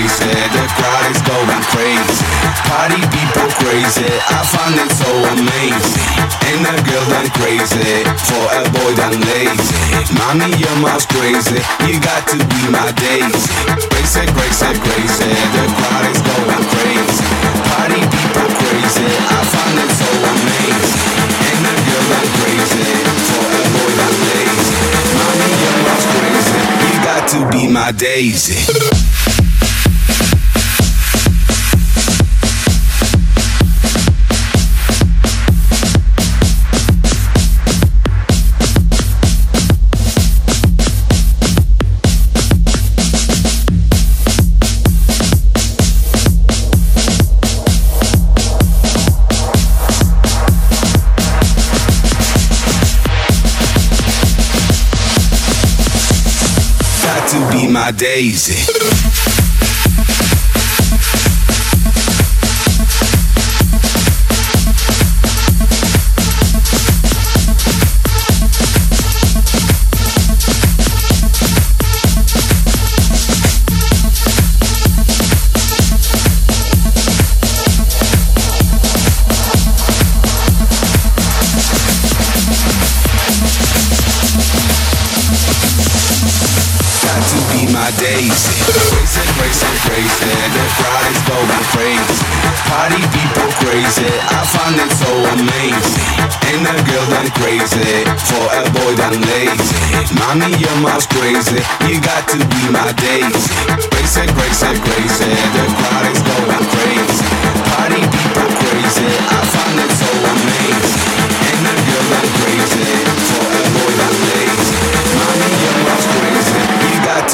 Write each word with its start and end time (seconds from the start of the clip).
crazy, 0.00 0.32
the 0.56 0.64
crowd 0.76 1.04
is 1.12 1.20
going 1.28 1.62
crazy. 1.68 2.24
Party 2.64 3.00
people 3.12 3.48
crazy, 3.60 4.08
I 4.32 4.40
find 4.48 4.76
it 4.80 4.90
so 4.96 5.10
amazing. 5.36 6.04
Ain't 6.48 6.64
a 6.64 6.76
girl 6.88 7.04
that 7.12 7.28
crazy 7.36 8.04
for 8.24 8.44
a 8.48 8.62
boy 8.72 8.92
that 8.96 9.12
lazy. 9.12 9.76
Mommy, 10.16 10.56
you're 10.56 10.80
most 10.80 11.08
crazy, 11.12 11.60
you 11.84 12.00
got 12.00 12.24
to 12.32 12.36
be 12.40 12.60
my 12.72 12.88
daisy. 12.96 13.44
Crazy, 13.92 14.24
crazy, 14.32 14.70
crazy, 14.80 15.32
the 15.52 15.64
crowd 15.76 16.04
is 16.08 16.20
going 16.24 16.64
crazy. 16.72 17.24
Party 17.68 18.00
people 18.00 18.48
crazy, 18.56 19.04
I 19.04 19.38
find 19.52 19.76
it 19.84 19.90
so 20.00 20.08
amazing. 20.16 20.96
Ain't 21.44 21.66
a 21.68 21.74
girl 21.76 22.04
that 22.08 22.26
crazy 22.40 22.88
for 23.28 23.44
a 23.52 23.62
boy 23.68 23.92
that 24.00 24.14
lazy. 24.32 24.76
Mommy, 25.12 25.48
you're 25.60 25.78
most 25.84 26.06
crazy, 26.16 26.60
you 26.88 26.96
got 27.04 27.22
to 27.36 27.38
be 27.52 27.68
my 27.68 27.92
daisy. 27.92 28.56
To 57.30 57.48
be 57.52 57.68
my 57.68 57.92
daisy. 57.92 59.39
Be 87.60 87.72
my 87.72 87.90
daisy. 88.00 88.56
Crazy, 88.64 89.24
crazy, 89.36 89.68
crazy, 89.84 90.32
the 90.54 90.64
is 91.12 91.20
going 91.28 91.64
crazy. 91.72 92.16
Party 92.68 93.02
people 93.12 93.50
crazy, 93.60 94.08
I 94.30 94.40
find 94.48 94.76
it 94.80 94.92
so 94.96 95.10
amazing. 95.36 96.30
Ain't 96.48 96.64
a 96.64 96.76
girl 96.88 97.06
that 97.12 97.28
crazy 97.36 98.06
for 98.28 98.46
a 98.48 98.62
boy 98.72 98.92
that 98.96 99.12
lazy. 99.12 99.76
Mommy, 100.16 100.56
you're 100.56 100.80
most 100.80 101.10
crazy, 101.12 101.60
you 101.88 102.00
got 102.00 102.24
to 102.32 102.38
be 102.38 102.62
my 102.72 102.92
daisy. 102.96 103.52
Crazy, 103.92 104.24
crazy, 104.32 104.70
crazy, 104.80 105.30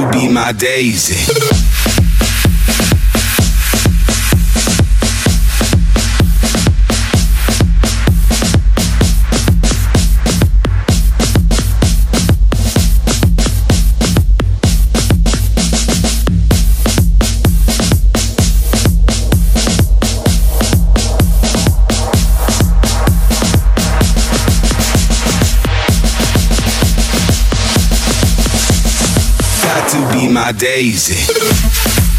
you 0.00 0.10
be 0.10 0.28
my 0.28 0.52
daisy. 0.52 1.59
My 30.30 30.52
daisy. 30.52 32.09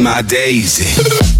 My 0.00 0.22
daisy. 0.22 1.39